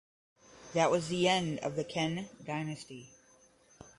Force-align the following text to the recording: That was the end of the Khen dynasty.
That 0.73 0.89
was 0.89 1.09
the 1.09 1.27
end 1.27 1.59
of 1.59 1.75
the 1.75 1.83
Khen 1.83 2.27
dynasty. 2.43 3.11